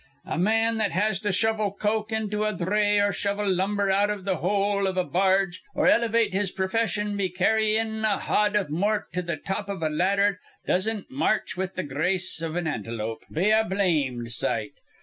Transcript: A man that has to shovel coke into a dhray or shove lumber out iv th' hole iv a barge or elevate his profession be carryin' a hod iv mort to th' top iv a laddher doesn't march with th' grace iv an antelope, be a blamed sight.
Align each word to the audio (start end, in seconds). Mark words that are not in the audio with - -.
A 0.25 0.35
man 0.39 0.77
that 0.77 0.89
has 0.93 1.19
to 1.19 1.31
shovel 1.31 1.71
coke 1.71 2.11
into 2.11 2.43
a 2.43 2.51
dhray 2.53 2.99
or 2.99 3.13
shove 3.13 3.37
lumber 3.37 3.91
out 3.91 4.09
iv 4.09 4.25
th' 4.25 4.29
hole 4.39 4.87
iv 4.87 4.97
a 4.97 5.03
barge 5.03 5.61
or 5.75 5.87
elevate 5.87 6.33
his 6.33 6.49
profession 6.49 7.15
be 7.15 7.29
carryin' 7.29 8.03
a 8.03 8.17
hod 8.17 8.55
iv 8.55 8.71
mort 8.71 9.13
to 9.13 9.21
th' 9.21 9.45
top 9.45 9.69
iv 9.69 9.83
a 9.83 9.89
laddher 9.89 10.39
doesn't 10.65 11.11
march 11.11 11.55
with 11.55 11.75
th' 11.75 11.87
grace 11.87 12.41
iv 12.41 12.55
an 12.55 12.65
antelope, 12.65 13.21
be 13.31 13.51
a 13.51 13.63
blamed 13.63 14.31
sight. 14.31 14.71